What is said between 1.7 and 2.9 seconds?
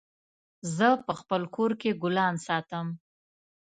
کي ګلان ساتم